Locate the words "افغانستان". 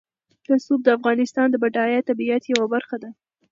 0.97-1.47